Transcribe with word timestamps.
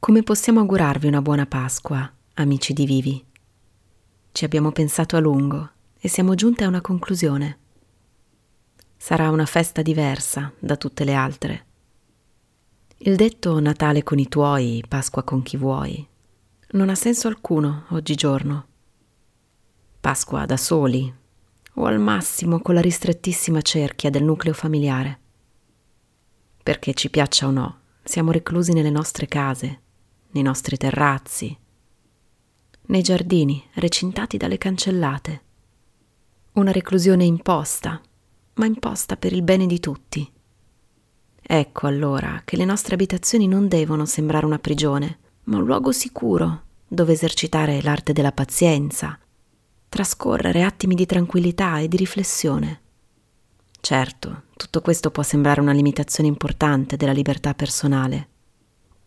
Come 0.00 0.22
possiamo 0.22 0.60
augurarvi 0.60 1.06
una 1.06 1.20
buona 1.20 1.44
Pasqua, 1.44 2.10
amici 2.36 2.72
di 2.72 2.86
Vivi? 2.86 3.22
Ci 4.32 4.44
abbiamo 4.46 4.72
pensato 4.72 5.14
a 5.14 5.20
lungo 5.20 5.72
e 6.00 6.08
siamo 6.08 6.34
giunti 6.34 6.64
a 6.64 6.68
una 6.68 6.80
conclusione. 6.80 7.58
Sarà 8.96 9.28
una 9.28 9.44
festa 9.44 9.82
diversa 9.82 10.50
da 10.58 10.78
tutte 10.78 11.04
le 11.04 11.12
altre. 11.12 11.66
Il 12.96 13.14
detto 13.14 13.60
Natale 13.60 14.02
con 14.02 14.18
i 14.18 14.26
tuoi, 14.26 14.82
Pasqua 14.88 15.22
con 15.22 15.42
chi 15.42 15.58
vuoi, 15.58 16.08
non 16.70 16.88
ha 16.88 16.94
senso 16.94 17.28
alcuno 17.28 17.84
oggigiorno. 17.90 18.66
Pasqua 20.00 20.46
da 20.46 20.56
soli 20.56 21.14
o 21.74 21.84
al 21.84 22.00
massimo 22.00 22.60
con 22.60 22.74
la 22.74 22.80
ristrettissima 22.80 23.60
cerchia 23.60 24.08
del 24.08 24.24
nucleo 24.24 24.54
familiare. 24.54 25.20
Perché 26.62 26.94
ci 26.94 27.10
piaccia 27.10 27.46
o 27.46 27.50
no, 27.50 27.80
siamo 28.02 28.30
reclusi 28.30 28.72
nelle 28.72 28.90
nostre 28.90 29.26
case, 29.26 29.82
nei 30.32 30.42
nostri 30.42 30.76
terrazzi, 30.76 31.56
nei 32.86 33.02
giardini 33.02 33.64
recintati 33.74 34.36
dalle 34.36 34.58
cancellate. 34.58 35.42
Una 36.52 36.72
reclusione 36.72 37.24
imposta, 37.24 38.00
ma 38.54 38.66
imposta 38.66 39.16
per 39.16 39.32
il 39.32 39.42
bene 39.42 39.66
di 39.66 39.80
tutti. 39.80 40.30
Ecco 41.40 41.86
allora 41.86 42.42
che 42.44 42.56
le 42.56 42.64
nostre 42.64 42.94
abitazioni 42.94 43.48
non 43.48 43.68
devono 43.68 44.04
sembrare 44.06 44.46
una 44.46 44.58
prigione, 44.58 45.18
ma 45.44 45.56
un 45.56 45.64
luogo 45.64 45.92
sicuro 45.92 46.62
dove 46.86 47.12
esercitare 47.12 47.80
l'arte 47.82 48.12
della 48.12 48.32
pazienza, 48.32 49.18
trascorrere 49.88 50.62
attimi 50.62 50.94
di 50.94 51.06
tranquillità 51.06 51.78
e 51.78 51.88
di 51.88 51.96
riflessione. 51.96 52.80
Certo, 53.80 54.42
tutto 54.56 54.80
questo 54.80 55.10
può 55.10 55.22
sembrare 55.22 55.60
una 55.60 55.72
limitazione 55.72 56.28
importante 56.28 56.96
della 56.96 57.12
libertà 57.12 57.54
personale 57.54 58.29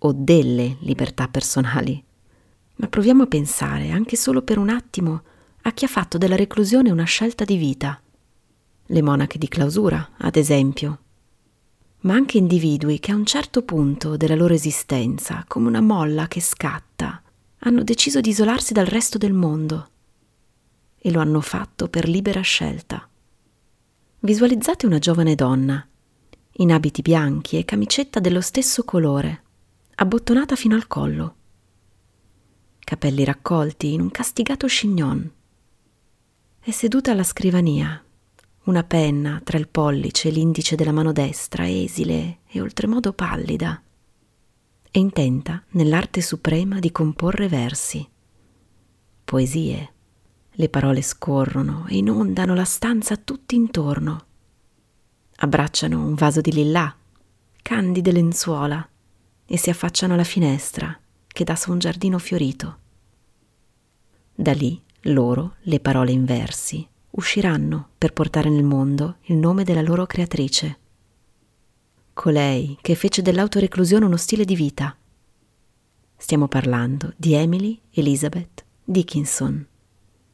o 0.06 0.14
delle 0.14 0.78
libertà 0.80 1.28
personali, 1.28 2.02
ma 2.76 2.88
proviamo 2.88 3.24
a 3.24 3.28
pensare, 3.28 3.92
anche 3.92 4.16
solo 4.16 4.42
per 4.42 4.58
un 4.58 4.70
attimo, 4.70 5.24
a 5.62 5.72
chi 5.72 5.86
ha 5.86 5.88
fatto 5.88 6.18
della 6.18 6.36
reclusione 6.36 6.92
una 6.92 7.06
scelta 7.06 7.46
di 7.46 7.56
vita. 7.56 8.02
Le 8.86 9.02
monache 9.02 9.38
di 9.38 9.48
clausura, 9.48 10.12
ad 10.18 10.36
esempio, 10.36 11.00
ma 12.02 12.16
anche 12.16 12.38
individui 12.38 13.00
che 13.00 13.12
a 13.12 13.16
un 13.16 13.26
certo 13.26 13.64
punto 13.64 14.18
della 14.18 14.36
loro 14.36 14.54
esistenza, 14.54 15.46
come 15.48 15.68
una 15.68 15.80
molla 15.80 16.28
che 16.28 16.42
scatta, 16.42 17.22
hanno 17.60 17.84
deciso 17.84 18.20
di 18.20 18.30
isolarsi 18.30 18.74
dal 18.74 18.86
resto 18.86 19.18
del 19.18 19.32
mondo 19.32 19.90
e 20.98 21.12
lo 21.12 21.22
hanno 21.22 21.40
fatto 21.40 21.88
per 21.88 22.10
libera 22.10 22.42
scelta. 22.42 23.08
Visualizzate 24.20 24.86
una 24.86 25.00
giovane 25.00 25.36
donna, 25.36 25.86
in 26.58 26.72
abiti 26.74 27.02
bianchi 27.02 27.58
e 27.58 27.64
camicetta 27.64 28.20
dello 28.20 28.42
stesso 28.42 28.84
colore, 28.84 29.44
abbottonata 29.96 30.56
fino 30.56 30.76
al 30.76 30.88
collo, 30.88 31.36
capelli 32.80 33.24
raccolti 33.24 33.94
in 33.94 34.02
un 34.02 34.10
castigato 34.10 34.66
chignon. 34.66 35.32
È 36.60 36.72
seduta 36.72 37.12
alla 37.12 37.24
scrivania, 37.24 38.04
una 38.64 38.84
penna 38.84 39.40
tra 39.44 39.58
il 39.58 39.68
pollice 39.68 40.30
e 40.30 40.32
l'indice 40.32 40.76
della 40.76 40.92
mano 40.92 41.12
destra, 41.12 41.70
esile 41.70 42.40
e 42.48 42.60
oltremodo 42.60 43.14
pallida, 43.14 43.82
e 44.90 45.00
intenta 45.00 45.64
nell'arte 45.72 46.22
suprema 46.22 46.80
di 46.80 46.92
comporre 46.92 47.48
versi, 47.48 48.08
poesie, 49.24 49.94
le 50.52 50.70
parole 50.70 51.02
scorrono 51.02 51.86
e 51.88 51.98
inondano 51.98 52.54
la 52.56 52.66
stanza 52.66 53.16
tutti 53.18 53.56
intorno. 53.56 54.26
Abbracciano 55.36 56.06
un 56.06 56.14
vaso 56.14 56.42
di 56.42 56.52
lillà, 56.52 56.96
candide 57.62 58.12
lenzuola, 58.12 58.88
e 59.46 59.58
si 59.58 59.70
affacciano 59.70 60.14
alla 60.14 60.24
finestra 60.24 60.98
che 61.28 61.44
dà 61.44 61.56
su 61.56 61.72
un 61.72 61.80
giardino 61.80 62.18
fiorito. 62.20 62.78
Da 64.36 64.54
lì 64.54 64.82
loro, 65.08 65.56
le 65.62 65.80
parole 65.80 66.12
in 66.12 66.26
versi, 66.26 66.88
usciranno 67.12 67.90
per 67.98 68.14
portare 68.14 68.50
nel 68.50 68.64
mondo 68.64 69.18
il 69.24 69.36
nome 69.36 69.64
della 69.64 69.82
loro 69.82 70.06
creatrice. 70.06 70.80
Colei 72.14 72.78
che 72.82 72.96
fece 72.96 73.22
dell'autoreclusione 73.22 74.06
uno 74.06 74.18
stile 74.18 74.46
di 74.46 74.56
vita. 74.56 74.96
Stiamo 76.16 76.48
parlando 76.48 77.14
di 77.18 77.34
Emily 77.34 77.80
Elizabeth 77.92 78.64
Dickinson 78.84 79.68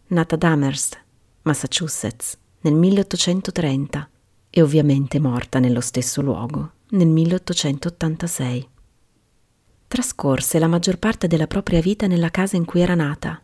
nata 0.09 0.35
ad 0.35 0.43
Amherst, 0.43 0.99
Massachusetts, 1.43 2.37
nel 2.61 2.73
1830 2.73 4.09
e 4.49 4.61
ovviamente 4.61 5.19
morta 5.19 5.59
nello 5.59 5.81
stesso 5.81 6.21
luogo 6.21 6.71
nel 6.89 7.07
1886. 7.07 8.69
Trascorse 9.89 10.59
la 10.59 10.67
maggior 10.67 10.97
parte 10.97 11.27
della 11.27 11.47
propria 11.47 11.81
vita 11.81 12.07
nella 12.07 12.31
casa 12.31 12.55
in 12.55 12.63
cui 12.63 12.79
era 12.79 12.95
nata. 12.95 13.41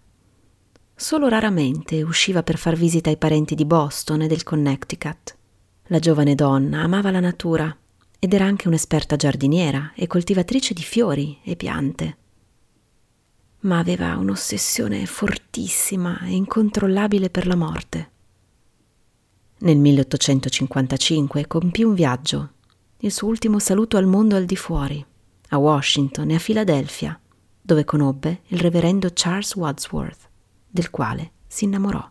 Solo 0.95 1.27
raramente 1.27 2.01
usciva 2.01 2.41
per 2.43 2.57
far 2.57 2.75
visita 2.75 3.09
ai 3.09 3.17
parenti 3.17 3.55
di 3.55 3.65
Boston 3.65 4.21
e 4.21 4.27
del 4.27 4.43
Connecticut. 4.43 5.35
La 5.87 5.99
giovane 5.99 6.35
donna 6.35 6.83
amava 6.83 7.11
la 7.11 7.19
natura 7.19 7.75
ed 8.17 8.33
era 8.33 8.45
anche 8.45 8.69
un'esperta 8.69 9.17
giardiniera 9.17 9.91
e 9.93 10.07
coltivatrice 10.07 10.73
di 10.73 10.83
fiori 10.83 11.39
e 11.43 11.57
piante 11.57 12.17
ma 13.65 13.79
aveva 13.79 14.15
un'ossessione 14.17 15.05
fortissima 15.05 16.21
e 16.21 16.31
incontrollabile 16.35 17.29
per 17.29 17.47
la 17.47 17.55
morte. 17.55 18.11
Nel 19.57 19.77
1855 19.77 21.47
compì 21.47 21.83
un 21.83 21.93
viaggio, 21.93 22.51
il 22.99 23.11
suo 23.11 23.27
ultimo 23.27 23.59
saluto 23.59 23.97
al 23.97 24.05
mondo 24.05 24.35
al 24.35 24.45
di 24.45 24.55
fuori, 24.55 25.03
a 25.49 25.57
Washington 25.57 26.31
e 26.31 26.35
a 26.35 26.39
Filadelfia, 26.39 27.19
dove 27.61 27.83
conobbe 27.85 28.41
il 28.47 28.59
reverendo 28.59 29.09
Charles 29.13 29.55
Wadsworth, 29.55 30.29
del 30.69 30.89
quale 30.89 31.31
si 31.47 31.65
innamorò. 31.65 32.09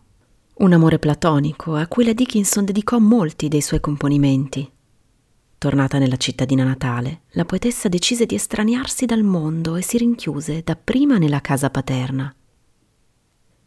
Un 0.57 0.73
amore 0.73 0.99
platonico 0.99 1.75
a 1.75 1.87
cui 1.87 2.05
la 2.05 2.13
Dickinson 2.13 2.65
dedicò 2.65 2.97
molti 2.99 3.47
dei 3.47 3.61
suoi 3.61 3.79
componimenti, 3.79 4.71
Tornata 5.57 5.97
nella 5.97 6.17
cittadina 6.17 6.63
natale, 6.63 7.21
la 7.31 7.45
poetessa 7.45 7.87
decise 7.87 8.25
di 8.25 8.35
estraniarsi 8.35 9.07
dal 9.07 9.23
mondo 9.23 9.75
e 9.75 9.81
si 9.81 9.97
rinchiuse 9.97 10.61
dapprima 10.63 11.17
nella 11.17 11.41
casa 11.41 11.69
paterna 11.69 12.31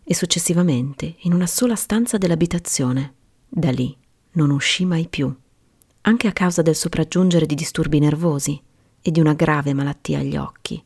e 0.04 0.14
successivamente 0.14 1.16
in 1.22 1.32
una 1.32 1.46
sola 1.46 1.74
stanza 1.74 2.16
dell'abitazione. 2.16 3.14
Da 3.48 3.70
lì 3.70 3.96
non 4.32 4.50
uscì 4.50 4.84
mai 4.84 5.08
più, 5.08 5.34
anche 6.02 6.28
a 6.28 6.32
causa 6.32 6.62
del 6.62 6.76
sopraggiungere 6.76 7.46
di 7.46 7.54
disturbi 7.54 7.98
nervosi 7.98 8.62
e 9.00 9.10
di 9.10 9.20
una 9.20 9.34
grave 9.34 9.72
malattia 9.74 10.18
agli 10.18 10.36
occhi. 10.36 10.82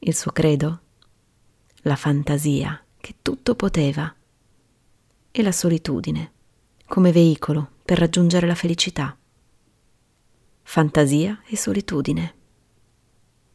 Il 0.00 0.14
suo 0.14 0.32
credo? 0.32 0.80
La 1.82 1.96
fantasia 1.96 2.82
che 2.96 3.16
tutto 3.22 3.54
poteva 3.54 4.14
e 5.30 5.42
la 5.42 5.52
solitudine 5.52 6.32
come 6.86 7.12
veicolo 7.12 7.70
per 7.84 7.98
raggiungere 7.98 8.46
la 8.46 8.54
felicità 8.54 9.16
fantasia 10.64 11.40
e 11.46 11.56
solitudine. 11.56 12.34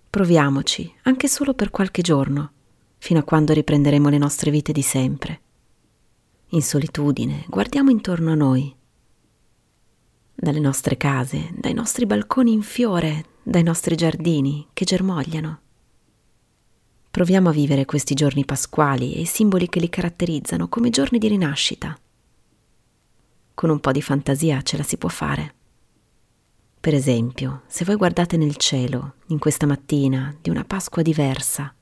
Proviamoci, 0.09 0.93
anche 1.03 1.27
solo 1.27 1.53
per 1.53 1.69
qualche 1.69 2.01
giorno, 2.01 2.51
fino 2.97 3.19
a 3.19 3.23
quando 3.23 3.51
riprenderemo 3.51 4.09
le 4.09 4.17
nostre 4.17 4.51
vite 4.51 4.71
di 4.71 4.81
sempre. 4.81 5.41
In 6.49 6.61
solitudine, 6.61 7.43
guardiamo 7.47 7.89
intorno 7.89 8.31
a 8.31 8.35
noi. 8.35 8.73
Dalle 10.41 10.61
nostre 10.61 10.95
case, 10.95 11.49
dai 11.53 11.73
nostri 11.73 12.05
balconi 12.05 12.53
in 12.53 12.61
fiore, 12.61 13.25
dai 13.43 13.61
nostri 13.61 13.97
giardini 13.97 14.67
che 14.71 14.85
germogliano. 14.85 15.59
Proviamo 17.11 17.49
a 17.49 17.51
vivere 17.51 17.83
questi 17.83 18.13
giorni 18.13 18.45
pasquali 18.45 19.15
e 19.15 19.19
i 19.19 19.25
simboli 19.25 19.67
che 19.67 19.81
li 19.81 19.89
caratterizzano 19.89 20.69
come 20.69 20.91
giorni 20.91 21.17
di 21.17 21.27
rinascita. 21.27 21.99
Con 23.53 23.69
un 23.69 23.81
po' 23.81 23.91
di 23.91 24.01
fantasia 24.01 24.61
ce 24.61 24.77
la 24.77 24.83
si 24.83 24.95
può 24.95 25.09
fare. 25.09 25.55
Per 26.79 26.93
esempio, 26.93 27.63
se 27.67 27.83
voi 27.83 27.97
guardate 27.97 28.37
nel 28.37 28.55
cielo 28.55 29.15
in 29.27 29.39
questa 29.39 29.65
mattina 29.65 30.33
di 30.39 30.49
una 30.49 30.63
Pasqua 30.63 31.01
diversa, 31.01 31.75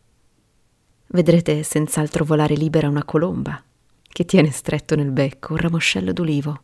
vedrete 1.09 1.61
senz'altro 1.61 2.25
volare 2.25 2.55
libera 2.55 2.89
una 2.89 3.03
colomba 3.03 3.63
che 4.01 4.25
tiene 4.25 4.49
stretto 4.49 4.95
nel 4.95 5.11
becco 5.11 5.53
un 5.53 5.59
ramoscello 5.59 6.11
d'ulivo. 6.11 6.61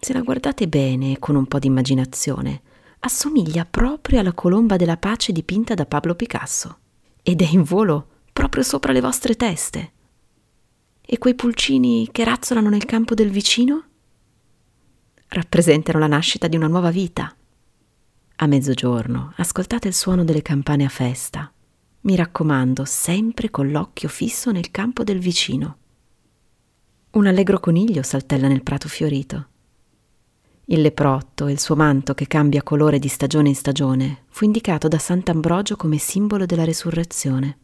Se 0.00 0.12
la 0.12 0.20
guardate 0.20 0.68
bene 0.68 1.18
con 1.18 1.34
un 1.34 1.46
po' 1.46 1.58
di 1.58 1.66
immaginazione, 1.66 2.62
assomiglia 3.00 3.64
proprio 3.64 4.20
alla 4.20 4.32
colomba 4.32 4.76
della 4.76 4.96
pace 4.96 5.32
dipinta 5.32 5.74
da 5.74 5.86
Pablo 5.86 6.14
Picasso 6.14 6.78
ed 7.22 7.42
è 7.42 7.46
in 7.46 7.62
volo 7.62 8.06
proprio 8.32 8.62
sopra 8.62 8.92
le 8.92 9.00
vostre 9.00 9.34
teste. 9.34 9.92
E 11.04 11.18
quei 11.18 11.34
pulcini 11.34 12.08
che 12.12 12.24
razzolano 12.24 12.68
nel 12.68 12.84
campo 12.84 13.14
del 13.14 13.30
vicino? 13.30 13.84
rappresentano 15.28 15.98
la 15.98 16.06
nascita 16.06 16.48
di 16.48 16.56
una 16.56 16.68
nuova 16.68 16.90
vita. 16.90 17.34
A 18.36 18.46
mezzogiorno 18.46 19.32
ascoltate 19.36 19.88
il 19.88 19.94
suono 19.94 20.24
delle 20.24 20.42
campane 20.42 20.84
a 20.84 20.88
festa. 20.88 21.52
Mi 22.02 22.14
raccomando, 22.14 22.84
sempre 22.84 23.50
con 23.50 23.70
l'occhio 23.70 24.08
fisso 24.08 24.52
nel 24.52 24.70
campo 24.70 25.02
del 25.02 25.18
vicino. 25.18 25.76
Un 27.10 27.26
allegro 27.26 27.58
coniglio 27.58 28.02
saltella 28.02 28.46
nel 28.46 28.62
prato 28.62 28.88
fiorito. 28.88 29.48
Il 30.70 30.82
leprotto 30.82 31.46
e 31.46 31.52
il 31.52 31.58
suo 31.58 31.76
manto 31.76 32.12
che 32.12 32.26
cambia 32.26 32.62
colore 32.62 32.98
di 32.98 33.08
stagione 33.08 33.48
in 33.48 33.54
stagione 33.54 34.24
fu 34.28 34.44
indicato 34.44 34.86
da 34.86 34.98
Sant'Ambrogio 34.98 35.76
come 35.76 35.96
simbolo 35.96 36.44
della 36.44 36.64
resurrezione. 36.64 37.58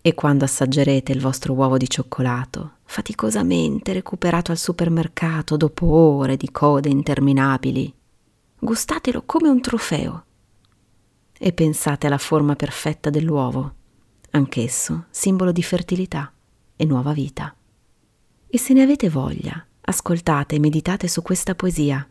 E 0.00 0.14
quando 0.14 0.44
assaggerete 0.44 1.10
il 1.10 1.20
vostro 1.20 1.54
uovo 1.54 1.76
di 1.76 1.88
cioccolato, 1.88 2.74
faticosamente 2.84 3.92
recuperato 3.92 4.52
al 4.52 4.56
supermercato 4.56 5.56
dopo 5.56 5.86
ore 5.86 6.36
di 6.36 6.48
code 6.52 6.88
interminabili, 6.88 7.92
gustatelo 8.60 9.24
come 9.26 9.48
un 9.48 9.60
trofeo 9.60 10.24
e 11.36 11.52
pensate 11.52 12.06
alla 12.06 12.18
forma 12.18 12.54
perfetta 12.54 13.10
dell'uovo, 13.10 13.74
anch'esso 14.30 15.06
simbolo 15.10 15.50
di 15.50 15.62
fertilità 15.64 16.32
e 16.76 16.84
nuova 16.84 17.12
vita. 17.12 17.52
E 18.46 18.58
se 18.58 18.74
ne 18.74 18.82
avete 18.82 19.08
voglia, 19.08 19.65
ascoltate 19.88 20.56
e 20.56 20.58
meditate 20.58 21.06
su 21.06 21.22
questa 21.22 21.54
poesia. 21.54 22.06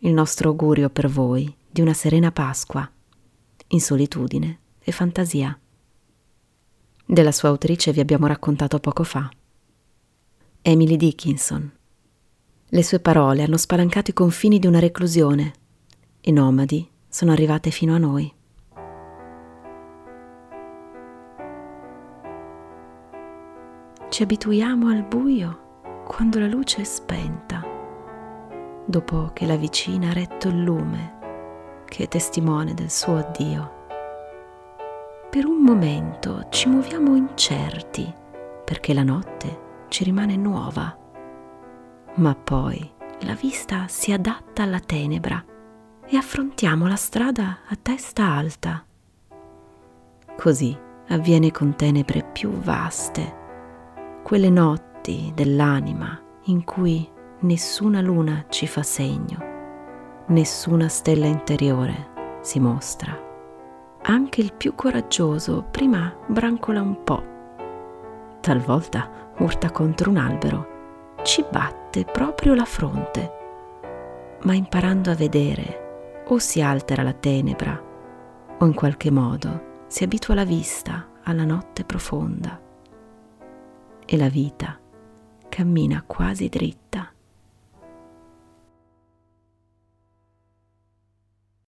Il 0.00 0.12
nostro 0.12 0.50
augurio 0.50 0.90
per 0.90 1.08
voi 1.08 1.52
di 1.70 1.80
una 1.80 1.94
serena 1.94 2.30
Pasqua, 2.30 2.88
in 3.68 3.80
solitudine 3.80 4.58
e 4.78 4.92
fantasia. 4.92 5.58
Della 7.04 7.32
sua 7.32 7.48
autrice 7.48 7.92
vi 7.92 8.00
abbiamo 8.00 8.26
raccontato 8.26 8.78
poco 8.78 9.04
fa. 9.04 9.28
Emily 10.60 10.96
Dickinson. 10.96 11.70
Le 12.66 12.82
sue 12.82 13.00
parole 13.00 13.42
hanno 13.42 13.56
spalancato 13.56 14.10
i 14.10 14.14
confini 14.14 14.58
di 14.58 14.66
una 14.66 14.78
reclusione 14.78 15.52
e 16.20 16.30
nomadi 16.30 16.86
sono 17.08 17.32
arrivate 17.32 17.70
fino 17.70 17.94
a 17.94 17.98
noi. 17.98 18.32
Ci 24.10 24.22
abituiamo 24.22 24.88
al 24.88 25.04
buio 25.04 25.61
quando 26.14 26.38
la 26.38 26.46
luce 26.46 26.82
è 26.82 26.84
spenta, 26.84 27.64
dopo 28.84 29.30
che 29.32 29.46
la 29.46 29.56
vicina 29.56 30.10
ha 30.10 30.12
retto 30.12 30.48
il 30.48 30.62
lume 30.62 31.20
che 31.86 32.04
è 32.04 32.08
testimone 32.08 32.74
del 32.74 32.90
suo 32.90 33.16
addio 33.16 33.80
per 35.32 35.46
un 35.46 35.62
momento 35.62 36.44
ci 36.50 36.68
muoviamo 36.68 37.16
incerti 37.16 38.12
perché 38.66 38.92
la 38.92 39.02
notte 39.02 39.86
ci 39.88 40.04
rimane 40.04 40.36
nuova, 40.36 40.94
ma 42.16 42.34
poi 42.34 42.92
la 43.20 43.32
vista 43.32 43.86
si 43.88 44.12
adatta 44.12 44.64
alla 44.64 44.78
tenebra 44.78 45.42
e 46.04 46.16
affrontiamo 46.18 46.86
la 46.86 46.96
strada 46.96 47.60
a 47.66 47.78
testa 47.80 48.24
alta. 48.24 48.84
Così 50.36 50.78
avviene 51.08 51.50
con 51.50 51.76
tenebre 51.76 52.28
più 52.30 52.50
vaste, 52.50 54.20
quelle 54.22 54.50
notti 54.50 54.91
dell'anima 55.02 56.20
in 56.44 56.62
cui 56.64 57.08
nessuna 57.40 58.00
luna 58.00 58.44
ci 58.48 58.68
fa 58.68 58.82
segno, 58.84 59.38
nessuna 60.26 60.88
stella 60.88 61.26
interiore 61.26 62.38
si 62.40 62.60
mostra. 62.60 63.30
Anche 64.02 64.40
il 64.40 64.52
più 64.52 64.74
coraggioso 64.74 65.64
prima 65.70 66.14
brancola 66.26 66.80
un 66.80 67.02
po'. 67.02 67.22
Talvolta 68.40 69.10
urta 69.38 69.70
contro 69.70 70.10
un 70.10 70.16
albero, 70.16 70.66
ci 71.22 71.44
batte 71.50 72.04
proprio 72.04 72.54
la 72.54 72.64
fronte, 72.64 73.32
ma 74.42 74.54
imparando 74.54 75.10
a 75.10 75.14
vedere 75.14 76.24
o 76.28 76.38
si 76.38 76.60
altera 76.60 77.02
la 77.02 77.12
tenebra 77.12 77.80
o 78.58 78.64
in 78.64 78.74
qualche 78.74 79.10
modo 79.10 79.84
si 79.88 80.04
abitua 80.04 80.34
la 80.34 80.44
vista 80.44 81.08
alla 81.24 81.44
notte 81.44 81.84
profonda. 81.84 82.60
E 84.04 84.16
la 84.16 84.28
vita 84.28 84.78
cammina 85.52 86.02
quasi 86.06 86.48
dritta 86.48 87.11